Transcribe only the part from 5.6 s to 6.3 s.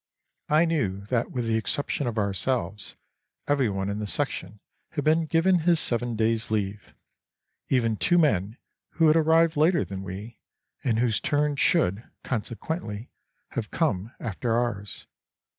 seven